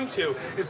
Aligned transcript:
Going 0.00 0.12
to. 0.12 0.34
It's 0.56 0.69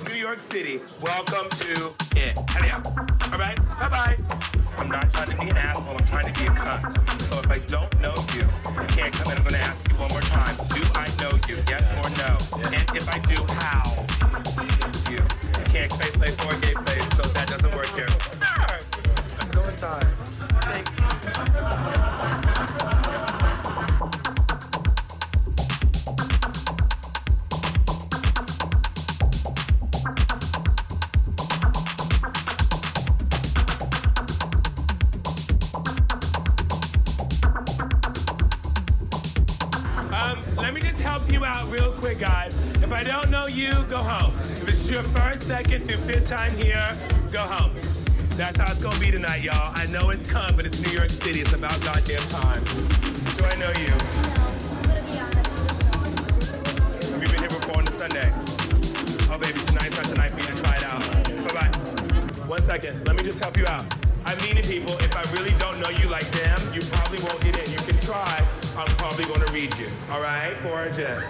help 41.11 41.32
you 41.32 41.44
out 41.44 41.68
real 41.72 41.90
quick, 41.90 42.20
guys. 42.20 42.56
If 42.84 42.92
I 42.92 43.02
don't 43.02 43.30
know 43.30 43.48
you, 43.48 43.72
go 43.90 43.96
home. 43.96 44.32
If 44.38 44.68
it's 44.68 44.88
your 44.88 45.02
first, 45.02 45.42
second, 45.42 45.88
through 45.88 45.98
fifth 46.06 46.28
time 46.28 46.52
here, 46.52 46.86
go 47.32 47.40
home. 47.40 47.72
That's 48.38 48.61
how 48.61 48.70
it's 48.70 48.80
gonna 48.80 48.96
be 49.00 49.11
tonight, 49.11 49.42
y'all. 49.42 49.72
I 49.74 49.86
know 49.86 50.11
it's 50.11 50.30
come, 50.30 50.54
but 50.54 50.66
it's 50.66 50.80
New 50.86 50.92
York 50.92 51.11
City. 51.11 51.40
It's 51.40 51.52
about 51.52 51.76
goddamn 51.82 52.22
time. 52.30 52.62
Do 53.36 53.44
I 53.44 53.56
know 53.56 53.72
you? 53.82 53.90
Have 57.11 57.22
you 57.22 57.28
been 57.28 57.40
here 57.40 57.54
before 57.58 57.78
on 57.78 57.88
a 57.88 57.98
Sunday? 57.98 58.32
Oh, 59.32 59.38
baby, 59.42 59.58
tonight's 59.66 59.96
not 59.96 60.06
tonight 60.06 60.30
for 60.30 60.40
you 60.46 60.54
to 60.54 60.62
try 60.62 60.74
it 60.76 60.84
out. 60.84 61.02
Bye-bye. 61.48 61.70
One 62.46 62.62
second. 62.66 63.04
Let 63.04 63.16
me 63.16 63.24
just 63.24 63.40
help 63.40 63.56
you 63.56 63.66
out. 63.66 63.82
I'm 64.26 64.38
meaning 64.46 64.62
people, 64.62 64.94
if 65.00 65.16
I 65.16 65.22
really 65.34 65.58
don't 65.58 65.80
know 65.80 65.90
you 65.90 66.08
like 66.08 66.30
them, 66.30 66.61
you 66.72 66.82
probably 66.92 67.18
won't 67.24 67.40
get 67.42 67.58
in. 67.58 67.66
You 67.72 67.78
can 67.78 67.98
try. 67.98 68.46
I'm 68.81 68.87
probably 68.97 69.26
going 69.26 69.43
to 69.43 69.53
read 69.53 69.76
you. 69.76 69.89
All 70.11 70.22
right? 70.22 70.57
Gorgeous. 70.62 71.22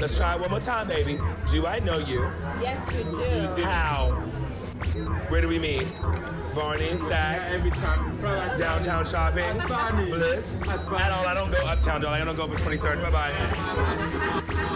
Let's 0.00 0.16
try 0.16 0.34
it 0.34 0.40
one 0.40 0.50
more 0.50 0.60
time, 0.60 0.88
baby. 0.88 1.18
Do 1.52 1.66
I 1.66 1.78
know 1.80 1.98
you? 1.98 2.22
Yes, 2.62 2.90
you 2.94 3.04
do. 3.04 3.62
How? 3.64 4.37
Where 5.28 5.40
do 5.40 5.48
we 5.48 5.58
meet? 5.58 5.86
Barney, 6.54 6.96
Stack, 6.96 7.50
Every 7.52 7.70
time. 7.70 8.58
Downtown 8.58 9.04
shopping. 9.06 9.58
Bliss. 9.58 10.68
At 10.68 10.84
Barney. 10.86 11.04
I 11.04 11.34
don't, 11.34 11.50
go 11.50 11.66
uptown, 11.66 12.00
darling. 12.00 12.22
I 12.22 12.24
don't 12.24 12.36
go 12.36 12.46
for 12.48 12.54
23rd. 12.54 13.02
Bye 13.02 13.10
bye. 13.10 14.74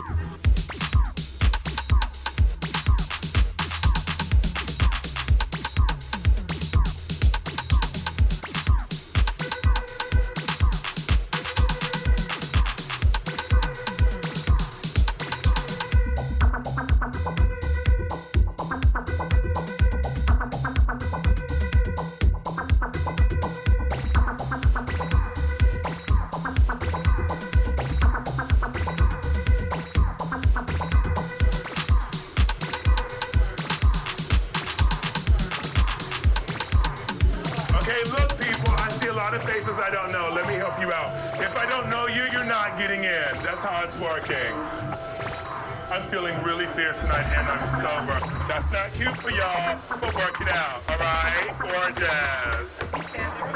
I'm 46.02 46.10
feeling 46.10 46.42
really 46.42 46.66
fierce 46.74 46.98
tonight 46.98 47.26
and 47.36 47.46
I'm 47.46 47.62
sober. 47.80 48.18
That's 48.48 48.72
not 48.72 48.92
cute 48.94 49.16
for 49.18 49.30
y'all, 49.30 49.78
but 49.88 50.14
work 50.16 50.40
it 50.40 50.48
out, 50.48 50.82
all 50.88 50.98
right? 50.98 51.54
Gorgeous. 51.60 52.08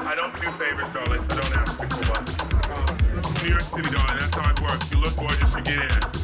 I 0.06 0.14
don't 0.14 0.32
do 0.32 0.50
favors, 0.52 0.86
darling, 0.94 1.28
so 1.28 1.40
don't 1.40 1.56
ask 1.56 1.82
me 1.82 1.88
for 1.88 2.12
one. 2.12 3.42
New 3.42 3.50
York 3.50 3.62
City, 3.62 3.90
darling, 3.90 4.18
that's 4.20 4.34
how 4.34 4.50
it 4.50 4.60
works. 4.60 4.92
You 4.92 4.98
look 4.98 5.16
gorgeous, 5.16 5.54
you 5.56 5.62
get 5.62 5.92
in. 5.92 6.15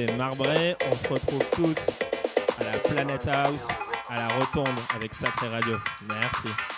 C'était 0.00 0.16
Marbré. 0.16 0.76
On 0.90 0.96
se 0.96 1.08
retrouve 1.08 1.44
tous 1.54 1.90
à 2.58 2.64
la 2.64 2.78
Planet 2.78 3.28
House, 3.28 3.66
à 4.08 4.16
la 4.16 4.28
Rotonde 4.28 4.68
avec 4.94 5.14
Sacré 5.14 5.48
Radio. 5.48 5.76
Merci. 6.08 6.69